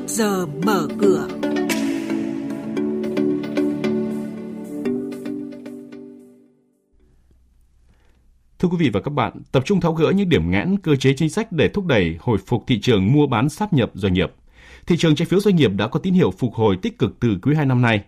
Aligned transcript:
trước 0.00 0.08
giờ 0.08 0.46
mở 0.46 0.88
cửa. 1.00 1.28
Thưa 8.58 8.68
quý 8.68 8.76
vị 8.78 8.90
và 8.92 9.00
các 9.00 9.10
bạn, 9.10 9.32
tập 9.52 9.62
trung 9.66 9.80
tháo 9.80 9.92
gỡ 9.92 10.12
những 10.16 10.28
điểm 10.28 10.50
nghẽn 10.50 10.76
cơ 10.82 10.96
chế 10.96 11.14
chính 11.16 11.30
sách 11.30 11.52
để 11.52 11.68
thúc 11.68 11.86
đẩy 11.86 12.16
hồi 12.20 12.38
phục 12.46 12.64
thị 12.66 12.80
trường 12.80 13.12
mua 13.12 13.26
bán 13.26 13.48
sáp 13.48 13.72
nhập 13.72 13.90
doanh 13.94 14.12
nghiệp. 14.12 14.32
Thị 14.86 14.96
trường 14.98 15.14
trái 15.14 15.26
phiếu 15.26 15.40
doanh 15.40 15.56
nghiệp 15.56 15.70
đã 15.76 15.88
có 15.88 16.00
tín 16.00 16.14
hiệu 16.14 16.30
phục 16.30 16.54
hồi 16.54 16.78
tích 16.82 16.98
cực 16.98 17.20
từ 17.20 17.38
quý 17.42 17.54
2 17.54 17.66
năm 17.66 17.82
nay. 17.82 18.04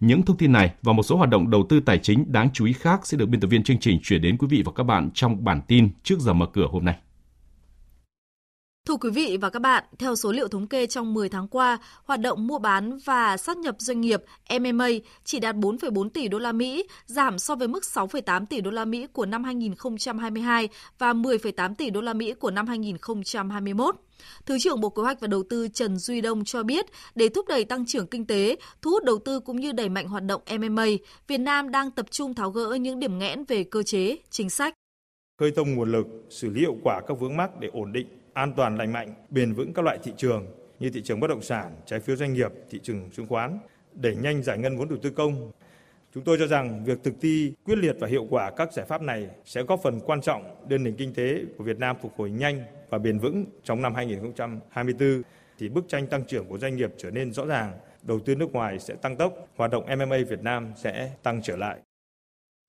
Những 0.00 0.22
thông 0.22 0.36
tin 0.36 0.52
này 0.52 0.72
và 0.82 0.92
một 0.92 1.02
số 1.02 1.16
hoạt 1.16 1.30
động 1.30 1.50
đầu 1.50 1.66
tư 1.68 1.80
tài 1.80 1.98
chính 1.98 2.32
đáng 2.32 2.48
chú 2.52 2.64
ý 2.64 2.72
khác 2.72 3.06
sẽ 3.06 3.18
được 3.18 3.28
biên 3.28 3.40
tập 3.40 3.48
viên 3.48 3.62
chương 3.62 3.78
trình 3.78 4.00
chuyển 4.02 4.22
đến 4.22 4.36
quý 4.38 4.46
vị 4.50 4.62
và 4.64 4.72
các 4.72 4.84
bạn 4.84 5.10
trong 5.14 5.44
bản 5.44 5.60
tin 5.68 5.88
trước 6.02 6.20
giờ 6.20 6.32
mở 6.32 6.46
cửa 6.46 6.66
hôm 6.70 6.84
nay. 6.84 6.96
Thưa 8.90 8.96
quý 8.96 9.10
vị 9.10 9.38
và 9.40 9.50
các 9.50 9.62
bạn, 9.62 9.84
theo 9.98 10.16
số 10.16 10.32
liệu 10.32 10.48
thống 10.48 10.66
kê 10.66 10.86
trong 10.86 11.14
10 11.14 11.28
tháng 11.28 11.48
qua, 11.48 11.78
hoạt 12.04 12.20
động 12.20 12.46
mua 12.46 12.58
bán 12.58 12.98
và 13.04 13.36
sát 13.36 13.56
nhập 13.56 13.76
doanh 13.78 14.00
nghiệp 14.00 14.22
MMA 14.60 14.88
chỉ 15.24 15.40
đạt 15.40 15.56
4,4 15.56 16.08
tỷ 16.08 16.28
đô 16.28 16.38
la 16.38 16.52
Mỹ, 16.52 16.84
giảm 17.06 17.38
so 17.38 17.54
với 17.54 17.68
mức 17.68 17.82
6,8 17.82 18.46
tỷ 18.46 18.60
đô 18.60 18.70
la 18.70 18.84
Mỹ 18.84 19.06
của 19.12 19.26
năm 19.26 19.44
2022 19.44 20.68
và 20.98 21.12
10,8 21.12 21.74
tỷ 21.74 21.90
đô 21.90 22.00
la 22.00 22.12
Mỹ 22.12 22.32
của 22.32 22.50
năm 22.50 22.66
2021. 22.66 23.96
Thứ 24.46 24.58
trưởng 24.58 24.80
Bộ 24.80 24.88
Kế 24.90 25.02
hoạch 25.02 25.20
và 25.20 25.26
Đầu 25.26 25.42
tư 25.50 25.68
Trần 25.68 25.98
Duy 25.98 26.20
Đông 26.20 26.44
cho 26.44 26.62
biết, 26.62 26.86
để 27.14 27.28
thúc 27.28 27.48
đẩy 27.48 27.64
tăng 27.64 27.86
trưởng 27.86 28.06
kinh 28.06 28.26
tế, 28.26 28.56
thu 28.82 28.90
hút 28.90 29.04
đầu 29.04 29.18
tư 29.18 29.40
cũng 29.40 29.60
như 29.60 29.72
đẩy 29.72 29.88
mạnh 29.88 30.08
hoạt 30.08 30.22
động 30.24 30.42
MMA, 30.58 30.86
Việt 31.26 31.38
Nam 31.38 31.70
đang 31.70 31.90
tập 31.90 32.06
trung 32.10 32.34
tháo 32.34 32.50
gỡ 32.50 32.74
những 32.80 32.98
điểm 32.98 33.18
nghẽn 33.18 33.44
về 33.44 33.64
cơ 33.64 33.82
chế, 33.82 34.16
chính 34.30 34.50
sách. 34.50 34.74
Khơi 35.40 35.52
thông 35.56 35.74
nguồn 35.74 35.92
lực, 35.92 36.06
xử 36.30 36.50
lý 36.50 36.60
hiệu 36.60 36.76
quả 36.82 37.00
các 37.06 37.20
vướng 37.20 37.36
mắc 37.36 37.50
để 37.60 37.68
ổn 37.72 37.92
định 37.92 38.19
an 38.32 38.52
toàn 38.56 38.76
lành 38.76 38.92
mạnh, 38.92 39.14
bền 39.30 39.52
vững 39.52 39.72
các 39.72 39.84
loại 39.84 39.98
thị 40.02 40.12
trường 40.16 40.46
như 40.78 40.90
thị 40.90 41.02
trường 41.02 41.20
bất 41.20 41.26
động 41.26 41.42
sản, 41.42 41.72
trái 41.86 42.00
phiếu 42.00 42.16
doanh 42.16 42.32
nghiệp, 42.32 42.52
thị 42.70 42.80
trường 42.82 43.10
chứng 43.10 43.26
khoán, 43.26 43.58
đẩy 43.92 44.16
nhanh 44.16 44.42
giải 44.42 44.58
ngân 44.58 44.76
vốn 44.76 44.88
đầu 44.88 44.98
tư 45.02 45.10
công. 45.10 45.52
Chúng 46.14 46.24
tôi 46.24 46.36
cho 46.38 46.46
rằng 46.46 46.84
việc 46.84 46.98
thực 47.02 47.14
thi 47.20 47.52
quyết 47.64 47.78
liệt 47.78 47.96
và 48.00 48.08
hiệu 48.08 48.26
quả 48.30 48.50
các 48.50 48.72
giải 48.72 48.86
pháp 48.86 49.02
này 49.02 49.28
sẽ 49.44 49.62
góp 49.62 49.80
phần 49.82 50.00
quan 50.00 50.20
trọng 50.20 50.68
đưa 50.68 50.78
nền 50.78 50.94
kinh 50.96 51.14
tế 51.14 51.44
của 51.58 51.64
Việt 51.64 51.78
Nam 51.78 51.96
phục 52.02 52.12
hồi 52.16 52.30
nhanh 52.30 52.62
và 52.88 52.98
bền 52.98 53.18
vững 53.18 53.44
trong 53.64 53.82
năm 53.82 53.94
2024 53.94 55.22
thì 55.58 55.68
bức 55.68 55.84
tranh 55.88 56.06
tăng 56.06 56.24
trưởng 56.24 56.46
của 56.48 56.58
doanh 56.58 56.76
nghiệp 56.76 56.92
trở 56.96 57.10
nên 57.10 57.32
rõ 57.32 57.46
ràng, 57.46 57.72
đầu 58.02 58.20
tư 58.20 58.34
nước 58.34 58.52
ngoài 58.52 58.78
sẽ 58.78 58.94
tăng 58.94 59.16
tốc, 59.16 59.34
hoạt 59.56 59.70
động 59.70 59.86
MMA 59.98 60.16
Việt 60.28 60.42
Nam 60.42 60.72
sẽ 60.76 61.10
tăng 61.22 61.42
trở 61.42 61.56
lại. 61.56 61.78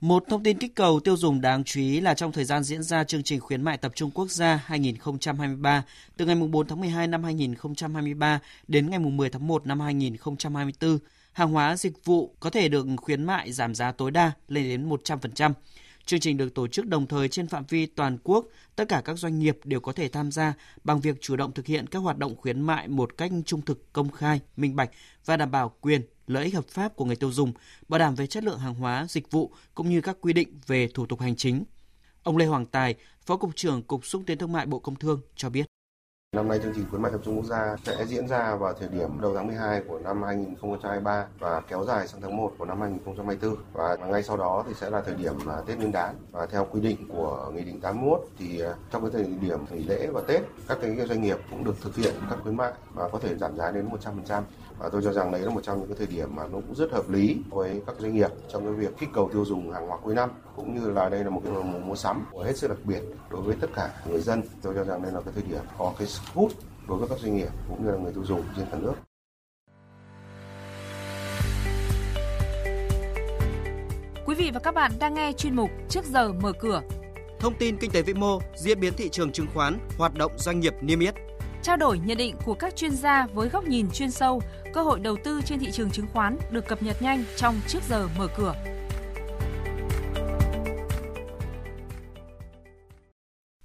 Một 0.02 0.24
thông 0.30 0.44
tin 0.44 0.58
kích 0.58 0.76
cầu 0.76 1.00
tiêu 1.00 1.18
dùng 1.18 1.42
đáng 1.42 1.64
chú 1.64 1.80
ý 1.80 2.02
là 2.02 2.14
trong 2.14 2.32
thời 2.32 2.46
gian 2.46 2.64
diễn 2.64 2.84
ra 2.84 3.04
chương 3.04 3.24
trình 3.24 3.40
khuyến 3.40 3.62
mại 3.62 3.78
tập 3.78 3.92
trung 3.96 4.12
quốc 4.12 4.32
gia 4.32 4.56
2023 4.66 5.84
từ 6.18 6.26
ngày 6.26 6.36
4 6.36 6.68
tháng 6.68 6.80
12 6.80 7.08
năm 7.08 7.24
2023 7.24 8.40
đến 8.68 8.90
ngày 8.90 9.00
10 9.00 9.30
tháng 9.30 9.48
1 9.48 9.68
năm 9.68 9.80
2024, 9.80 10.98
hàng 11.34 11.52
hóa 11.52 11.78
dịch 11.78 12.06
vụ 12.06 12.36
có 12.40 12.50
thể 12.50 12.70
được 12.70 12.86
khuyến 12.98 13.24
mại 13.24 13.52
giảm 13.52 13.76
giá 13.76 13.92
tối 13.92 14.12
đa 14.12 14.32
lên 14.48 14.64
đến 14.64 14.90
100%. 14.90 15.54
Chương 16.06 16.20
trình 16.20 16.38
được 16.38 16.54
tổ 16.54 16.68
chức 16.68 16.88
đồng 16.88 17.08
thời 17.08 17.28
trên 17.28 17.48
phạm 17.48 17.64
vi 17.70 17.86
toàn 17.86 18.18
quốc, 18.24 18.46
tất 18.76 18.86
cả 18.88 19.02
các 19.06 19.18
doanh 19.18 19.40
nghiệp 19.40 19.60
đều 19.64 19.80
có 19.80 19.92
thể 19.92 20.08
tham 20.08 20.32
gia 20.32 20.54
bằng 20.84 21.02
việc 21.02 21.22
chủ 21.22 21.36
động 21.36 21.52
thực 21.52 21.66
hiện 21.66 21.88
các 21.88 22.00
hoạt 22.00 22.18
động 22.18 22.36
khuyến 22.36 22.62
mại 22.62 22.88
một 22.88 23.18
cách 23.18 23.32
trung 23.46 23.62
thực, 23.62 23.94
công 23.94 24.12
khai, 24.12 24.40
minh 24.58 24.76
bạch 24.76 24.90
và 25.26 25.38
đảm 25.38 25.52
bảo 25.52 25.72
quyền, 25.82 26.02
lợi 26.34 26.46
ích 26.46 26.56
hợp 26.56 26.68
pháp 26.68 26.96
của 26.96 27.06
người 27.06 27.16
tiêu 27.16 27.32
dùng, 27.32 27.54
bảo 27.88 28.00
đảm 28.00 28.16
về 28.16 28.28
chất 28.28 28.44
lượng 28.44 28.60
hàng 28.60 28.74
hóa, 28.74 29.06
dịch 29.10 29.32
vụ 29.32 29.52
cũng 29.76 29.90
như 29.90 30.02
các 30.02 30.18
quy 30.22 30.34
định 30.34 30.60
về 30.68 30.88
thủ 30.88 31.06
tục 31.06 31.20
hành 31.20 31.36
chính. 31.36 31.64
Ông 32.24 32.38
Lê 32.38 32.46
Hoàng 32.46 32.66
Tài, 32.66 32.96
Phó 33.26 33.38
Cục 33.38 33.56
trưởng 33.56 33.84
Cục 33.84 34.06
Xúc 34.06 34.24
tiến 34.26 34.38
Thương 34.38 34.52
mại 34.52 34.66
Bộ 34.66 34.80
Công 34.80 34.96
Thương 34.96 35.22
cho 35.36 35.50
biết. 35.50 35.66
Năm 36.36 36.48
nay 36.48 36.60
chương 36.64 36.74
trình 36.76 36.86
khuyến 36.90 37.02
mại 37.02 37.12
tập 37.12 37.22
trung 37.26 37.36
quốc 37.36 37.46
gia 37.46 37.76
sẽ 37.84 38.06
diễn 38.06 38.28
ra 38.28 38.56
vào 38.56 38.74
thời 38.74 38.88
điểm 38.88 39.22
đầu 39.22 39.36
tháng 39.36 39.48
12 39.48 39.82
của 39.88 40.00
năm 40.00 40.24
2023 40.24 41.26
và 41.40 41.62
kéo 41.68 41.86
dài 41.86 42.08
sang 42.08 42.22
tháng 42.22 42.38
1 42.38 42.54
của 42.58 42.66
năm 42.66 42.82
2024 42.82 43.56
và 43.74 43.96
ngay 43.96 44.24
sau 44.24 44.38
đó 44.38 44.64
thì 44.68 44.74
sẽ 44.74 44.90
là 44.90 45.02
thời 45.02 45.16
điểm 45.16 45.34
là 45.46 45.62
Tết 45.68 45.78
Nguyên 45.78 45.92
đán. 45.92 46.16
Và 46.32 46.46
theo 46.46 46.68
quy 46.72 46.82
định 46.82 46.98
của 47.10 47.52
Nghị 47.54 47.64
định 47.64 47.82
81 47.82 48.22
thì 48.40 48.62
à, 48.62 48.74
trong 48.92 49.02
cái 49.02 49.12
thời 49.14 49.34
điểm 49.42 49.60
nghỉ 49.72 49.84
lễ 49.84 50.08
và 50.14 50.22
Tết, 50.28 50.42
các 50.68 50.78
cái 50.82 51.08
doanh 51.08 51.22
nghiệp 51.22 51.38
cũng 51.50 51.64
được 51.64 51.76
thực 51.82 51.96
hiện 51.96 52.14
các 52.30 52.40
khuyến 52.44 52.58
mại 52.58 52.72
và 52.94 53.10
có 53.10 53.20
thể 53.20 53.36
giảm 53.38 53.58
giá 53.58 53.72
đến 53.72 53.90
100% 54.28 54.42
và 54.82 54.90
tôi 54.90 55.02
cho 55.04 55.14
rằng 55.14 55.32
đấy 55.32 55.42
là 55.42 55.50
một 55.50 55.62
trong 55.64 55.80
những 55.80 55.88
cái 55.88 55.98
thời 55.98 56.08
điểm 56.08 56.36
mà 56.36 56.44
nó 56.44 56.60
cũng 56.68 56.76
rất 56.76 56.92
hợp 56.92 57.10
lý 57.10 57.38
với 57.50 57.82
các 57.88 57.96
doanh 58.00 58.16
nghiệp 58.16 58.30
trong 58.50 58.66
cái 58.66 58.74
việc 58.74 58.98
kích 59.00 59.10
cầu 59.14 59.30
tiêu 59.34 59.46
dùng 59.46 59.72
hàng 59.72 59.88
hóa 59.88 59.98
cuối 59.98 60.16
năm, 60.16 60.30
cũng 60.56 60.80
như 60.80 60.90
là 60.92 61.10
đây 61.10 61.24
là 61.24 61.30
một 61.30 61.42
cái 61.44 61.54
mùa 61.54 61.80
mua 61.80 61.96
sắm 61.96 62.26
hết 62.44 62.58
sức 62.58 62.68
đặc 62.68 62.78
biệt 62.84 63.02
đối 63.30 63.42
với 63.42 63.56
tất 63.62 63.68
cả 63.76 63.90
người 64.06 64.22
dân. 64.22 64.42
Tôi 64.62 64.74
cho 64.76 64.84
rằng 64.84 65.02
đây 65.02 65.12
là 65.12 65.22
cái 65.22 65.34
thời 65.34 65.44
điểm 65.44 65.62
có 65.78 65.94
cái 66.00 66.08
hút 66.34 66.52
đối 66.88 66.98
với 66.98 67.10
các 67.10 67.20
doanh 67.20 67.36
nghiệp 67.36 67.50
cũng 67.70 67.86
như 67.86 67.92
là 67.92 67.98
người 67.98 68.14
tiêu 68.14 68.26
dùng 68.26 68.44
trên 68.58 68.66
cả 68.72 68.78
nước 68.82 68.94
Quý 74.26 74.36
vị 74.36 74.52
và 74.54 74.60
các 74.60 74.76
bạn 74.76 74.92
đang 75.00 75.14
nghe 75.14 75.32
chuyên 75.38 75.56
mục 75.56 75.70
Trước 75.90 76.06
giờ 76.06 76.32
mở 76.34 76.54
cửa. 76.60 76.82
Thông 77.40 77.54
tin 77.60 77.78
kinh 77.78 77.92
tế 77.92 78.02
vĩ 78.02 78.14
mô, 78.14 78.40
diễn 78.56 78.80
biến 78.80 78.94
thị 78.98 79.10
trường 79.10 79.32
chứng 79.32 79.48
khoán, 79.54 79.78
hoạt 79.98 80.14
động 80.16 80.32
doanh 80.38 80.60
nghiệp 80.60 80.74
niêm 80.82 81.00
yết 81.00 81.16
trao 81.64 81.78
đổi 81.78 82.00
nhận 82.00 82.18
định 82.18 82.36
của 82.46 82.54
các 82.54 82.76
chuyên 82.76 82.92
gia 82.92 83.28
với 83.34 83.50
góc 83.50 83.64
nhìn 83.64 83.92
chuyên 83.94 84.12
sâu, 84.12 84.42
cơ 84.74 84.84
hội 84.84 85.00
đầu 85.00 85.18
tư 85.24 85.42
trên 85.46 85.60
thị 85.60 85.72
trường 85.72 85.92
chứng 85.92 86.08
khoán 86.14 86.38
được 86.52 86.68
cập 86.68 86.84
nhật 86.84 87.02
nhanh 87.02 87.24
trong 87.38 87.56
trước 87.68 87.80
giờ 87.90 88.08
mở 88.18 88.28
cửa. 88.38 88.56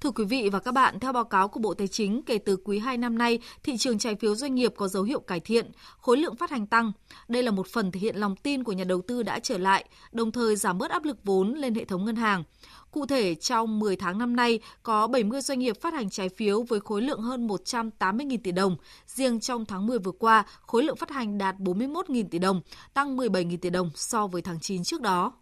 Thưa 0.07 0.13
quý 0.13 0.25
vị 0.25 0.49
và 0.53 0.59
các 0.59 0.73
bạn, 0.73 1.01
theo 1.01 1.13
báo 1.13 1.25
cáo 1.25 1.49
của 1.49 1.61
Bộ 1.61 1.75
Tài 1.75 1.89
chính, 1.89 2.23
kể 2.23 2.39
từ 2.39 2.57
quý 2.65 2.79
2 2.79 2.97
năm 2.97 3.19
nay, 3.19 3.39
thị 3.63 3.77
trường 3.77 3.99
trái 3.99 4.15
phiếu 4.15 4.35
doanh 4.35 4.55
nghiệp 4.55 4.73
có 4.77 4.89
dấu 4.89 5.03
hiệu 5.03 5.21
cải 5.21 5.41
thiện, 5.41 5.71
khối 6.01 6.17
lượng 6.17 6.37
phát 6.37 6.51
hành 6.51 6.67
tăng. 6.67 6.93
Đây 7.29 7.43
là 7.43 7.51
một 7.51 7.67
phần 7.67 7.93
thể 7.93 8.01
hiện 8.01 8.17
lòng 8.17 8.37
tin 8.37 8.65
của 8.65 8.73
nhà 8.73 8.85
đầu 8.85 9.03
tư 9.03 9.23
đã 9.23 9.39
trở 9.39 9.59
lại, 9.59 9.85
đồng 10.13 10.33
thời 10.33 10.57
giảm 10.57 10.79
bớt 10.79 10.91
áp 10.91 11.05
lực 11.05 11.17
vốn 11.25 11.55
lên 11.55 11.75
hệ 11.75 11.85
thống 11.85 12.05
ngân 12.05 12.17
hàng. 12.17 12.45
Cụ 12.91 13.07
thể, 13.07 13.35
trong 13.35 13.79
10 13.79 13.97
tháng 13.97 14.19
năm 14.19 14.37
nay, 14.37 14.61
có 14.83 15.07
70 15.07 15.41
doanh 15.41 15.59
nghiệp 15.59 15.81
phát 15.81 15.95
hành 15.95 16.11
trái 16.11 16.29
phiếu 16.29 16.63
với 16.63 16.81
khối 16.81 17.03
lượng 17.03 17.21
hơn 17.21 17.47
180.000 17.47 18.39
tỷ 18.45 18.53
đồng. 18.53 18.77
Riêng 19.07 19.41
trong 19.41 19.65
tháng 19.65 19.87
10 19.87 19.99
vừa 19.99 20.13
qua, 20.13 20.45
khối 20.61 20.83
lượng 20.83 20.97
phát 20.97 21.11
hành 21.11 21.39
đạt 21.39 21.57
41.000 21.59 22.29
tỷ 22.31 22.39
đồng, 22.39 22.61
tăng 22.95 23.17
17.000 23.17 23.57
tỷ 23.59 23.71
đồng 23.71 23.91
so 23.95 24.27
với 24.27 24.43
tháng 24.43 24.61
9 24.61 24.85
trước 24.85 25.01
đó. 25.01 25.33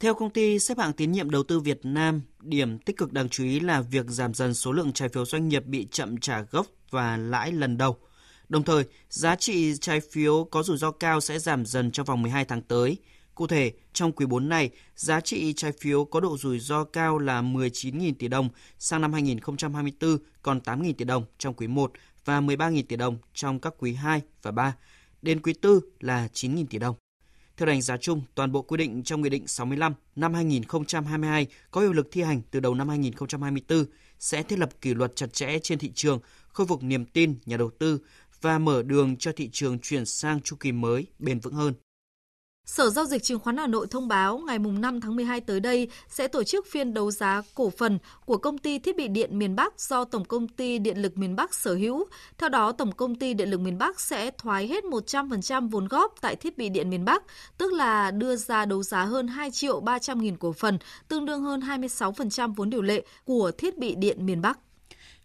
Theo 0.00 0.14
công 0.14 0.30
ty 0.30 0.58
xếp 0.58 0.78
hạng 0.78 0.92
tín 0.92 1.12
nhiệm 1.12 1.30
đầu 1.30 1.42
tư 1.42 1.60
Việt 1.60 1.80
Nam, 1.82 2.22
điểm 2.40 2.78
tích 2.78 2.96
cực 2.96 3.12
đáng 3.12 3.28
chú 3.28 3.44
ý 3.44 3.60
là 3.60 3.80
việc 3.80 4.06
giảm 4.08 4.34
dần 4.34 4.54
số 4.54 4.72
lượng 4.72 4.92
trái 4.92 5.08
phiếu 5.08 5.24
doanh 5.24 5.48
nghiệp 5.48 5.66
bị 5.66 5.86
chậm 5.90 6.18
trả 6.18 6.40
gốc 6.40 6.66
và 6.90 7.16
lãi 7.16 7.52
lần 7.52 7.78
đầu. 7.78 7.96
Đồng 8.48 8.62
thời, 8.62 8.84
giá 9.10 9.36
trị 9.36 9.76
trái 9.80 10.00
phiếu 10.00 10.44
có 10.44 10.62
rủi 10.62 10.76
ro 10.76 10.90
cao 10.90 11.20
sẽ 11.20 11.38
giảm 11.38 11.66
dần 11.66 11.90
trong 11.90 12.06
vòng 12.06 12.22
12 12.22 12.44
tháng 12.44 12.62
tới. 12.62 12.96
Cụ 13.34 13.46
thể, 13.46 13.72
trong 13.92 14.12
quý 14.12 14.26
4 14.26 14.48
này, 14.48 14.70
giá 14.96 15.20
trị 15.20 15.52
trái 15.52 15.72
phiếu 15.72 16.04
có 16.04 16.20
độ 16.20 16.36
rủi 16.38 16.58
ro 16.58 16.84
cao 16.84 17.18
là 17.18 17.42
19.000 17.42 18.12
tỷ 18.18 18.28
đồng, 18.28 18.48
sang 18.78 19.00
năm 19.00 19.12
2024 19.12 20.18
còn 20.42 20.60
8.000 20.64 20.92
tỷ 20.92 21.04
đồng 21.04 21.24
trong 21.38 21.54
quý 21.54 21.66
1 21.66 21.92
và 22.24 22.40
13.000 22.40 22.82
tỷ 22.88 22.96
đồng 22.96 23.18
trong 23.34 23.60
các 23.60 23.74
quý 23.78 23.94
2 23.94 24.22
và 24.42 24.50
3. 24.50 24.76
Đến 25.22 25.42
quý 25.42 25.54
4 25.62 25.80
là 26.00 26.28
9.000 26.32 26.66
tỷ 26.70 26.78
đồng. 26.78 26.96
Theo 27.58 27.66
đánh 27.66 27.82
giá 27.82 27.96
chung, 27.96 28.22
toàn 28.34 28.52
bộ 28.52 28.62
quy 28.62 28.76
định 28.76 29.02
trong 29.02 29.22
Nghị 29.22 29.28
định 29.28 29.46
65 29.46 29.94
năm 30.16 30.34
2022 30.34 31.46
có 31.70 31.80
hiệu 31.80 31.92
lực 31.92 32.08
thi 32.12 32.22
hành 32.22 32.42
từ 32.50 32.60
đầu 32.60 32.74
năm 32.74 32.88
2024 32.88 33.84
sẽ 34.18 34.42
thiết 34.42 34.58
lập 34.58 34.70
kỷ 34.80 34.94
luật 34.94 35.16
chặt 35.16 35.32
chẽ 35.32 35.58
trên 35.62 35.78
thị 35.78 35.92
trường, 35.94 36.20
khôi 36.48 36.66
phục 36.66 36.82
niềm 36.82 37.04
tin 37.04 37.34
nhà 37.46 37.56
đầu 37.56 37.70
tư 37.78 37.98
và 38.40 38.58
mở 38.58 38.82
đường 38.82 39.16
cho 39.16 39.32
thị 39.36 39.48
trường 39.52 39.78
chuyển 39.78 40.06
sang 40.06 40.40
chu 40.40 40.56
kỳ 40.60 40.72
mới 40.72 41.06
bền 41.18 41.40
vững 41.40 41.54
hơn. 41.54 41.74
Sở 42.68 42.90
Giao 42.90 43.04
dịch 43.04 43.22
Chứng 43.22 43.38
khoán 43.38 43.56
Hà 43.56 43.66
Nội 43.66 43.86
thông 43.90 44.08
báo 44.08 44.38
ngày 44.38 44.58
5 44.58 45.00
tháng 45.00 45.16
12 45.16 45.40
tới 45.40 45.60
đây 45.60 45.88
sẽ 46.08 46.28
tổ 46.28 46.44
chức 46.44 46.66
phiên 46.66 46.94
đấu 46.94 47.10
giá 47.10 47.42
cổ 47.54 47.70
phần 47.70 47.98
của 48.24 48.36
công 48.36 48.58
ty 48.58 48.78
thiết 48.78 48.96
bị 48.96 49.08
điện 49.08 49.38
miền 49.38 49.56
Bắc 49.56 49.80
do 49.80 50.04
Tổng 50.04 50.24
công 50.24 50.48
ty 50.48 50.78
Điện 50.78 51.02
lực 51.02 51.18
miền 51.18 51.36
Bắc 51.36 51.54
sở 51.54 51.74
hữu. 51.74 52.04
Theo 52.38 52.48
đó, 52.48 52.72
Tổng 52.72 52.92
công 52.92 53.14
ty 53.14 53.34
Điện 53.34 53.50
lực 53.50 53.60
miền 53.60 53.78
Bắc 53.78 54.00
sẽ 54.00 54.30
thoái 54.30 54.66
hết 54.66 54.84
100% 54.84 55.68
vốn 55.68 55.88
góp 55.88 56.14
tại 56.20 56.36
thiết 56.36 56.58
bị 56.58 56.68
điện 56.68 56.90
miền 56.90 57.04
Bắc, 57.04 57.22
tức 57.58 57.72
là 57.72 58.10
đưa 58.10 58.36
ra 58.36 58.64
đấu 58.64 58.82
giá 58.82 59.04
hơn 59.04 59.28
2 59.28 59.50
triệu 59.50 59.80
300 59.80 60.20
nghìn 60.20 60.36
cổ 60.36 60.52
phần, 60.52 60.78
tương 61.08 61.26
đương 61.26 61.42
hơn 61.42 61.60
26% 61.60 62.54
vốn 62.56 62.70
điều 62.70 62.82
lệ 62.82 63.04
của 63.24 63.50
thiết 63.58 63.78
bị 63.78 63.94
điện 63.94 64.26
miền 64.26 64.42
Bắc. 64.42 64.58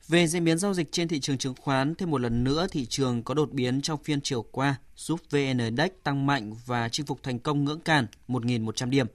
Về 0.07 0.27
diễn 0.27 0.43
biến 0.43 0.57
giao 0.57 0.73
dịch 0.73 0.91
trên 0.91 1.07
thị 1.07 1.19
trường 1.19 1.37
chứng 1.37 1.55
khoán, 1.59 1.95
thêm 1.95 2.11
một 2.11 2.21
lần 2.21 2.43
nữa 2.43 2.67
thị 2.71 2.85
trường 2.85 3.23
có 3.23 3.33
đột 3.33 3.51
biến 3.51 3.81
trong 3.81 4.03
phiên 4.03 4.21
chiều 4.21 4.41
qua, 4.51 4.75
giúp 4.95 5.19
VN 5.29 5.57
Index 5.57 5.91
tăng 6.03 6.25
mạnh 6.25 6.55
và 6.65 6.89
chinh 6.89 7.05
phục 7.05 7.23
thành 7.23 7.39
công 7.39 7.63
ngưỡng 7.65 7.79
cản 7.79 8.07
1.100 8.27 8.89
điểm. 8.89 9.07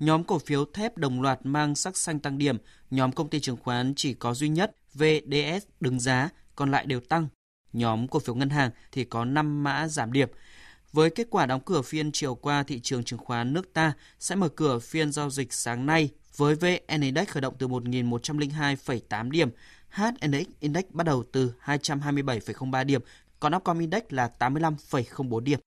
Nhóm 0.00 0.24
cổ 0.24 0.38
phiếu 0.38 0.64
thép 0.64 0.96
đồng 0.96 1.22
loạt 1.22 1.38
mang 1.44 1.74
sắc 1.74 1.96
xanh 1.96 2.18
tăng 2.18 2.38
điểm, 2.38 2.58
nhóm 2.90 3.12
công 3.12 3.28
ty 3.28 3.40
chứng 3.40 3.56
khoán 3.56 3.92
chỉ 3.96 4.14
có 4.14 4.34
duy 4.34 4.48
nhất 4.48 4.76
VDS 4.94 5.66
đứng 5.80 6.00
giá, 6.00 6.28
còn 6.56 6.70
lại 6.70 6.86
đều 6.86 7.00
tăng. 7.00 7.28
Nhóm 7.72 8.08
cổ 8.08 8.18
phiếu 8.18 8.34
ngân 8.34 8.50
hàng 8.50 8.70
thì 8.92 9.04
có 9.04 9.24
5 9.24 9.64
mã 9.64 9.88
giảm 9.88 10.12
điểm. 10.12 10.28
Với 10.92 11.10
kết 11.10 11.26
quả 11.30 11.46
đóng 11.46 11.60
cửa 11.64 11.82
phiên 11.82 12.12
chiều 12.12 12.34
qua, 12.34 12.62
thị 12.62 12.80
trường 12.80 13.04
chứng 13.04 13.18
khoán 13.18 13.52
nước 13.52 13.72
ta 13.72 13.92
sẽ 14.18 14.34
mở 14.34 14.48
cửa 14.48 14.78
phiên 14.78 15.12
giao 15.12 15.30
dịch 15.30 15.52
sáng 15.52 15.86
nay 15.86 16.10
với 16.36 16.54
VN 16.54 17.00
Index 17.00 17.28
khởi 17.28 17.40
động 17.40 17.54
từ 17.58 17.68
1.102,8 17.68 19.30
điểm, 19.30 19.50
HNX 19.94 20.46
Index 20.60 20.84
bắt 20.90 21.04
đầu 21.04 21.24
từ 21.32 21.52
227,03 21.64 22.84
điểm, 22.84 23.00
còn 23.40 23.56
Upcom 23.56 23.78
Index 23.78 24.02
là 24.08 24.30
85,04 24.38 25.40
điểm. 25.40 25.60